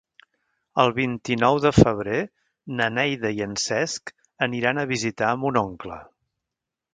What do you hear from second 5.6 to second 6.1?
oncle.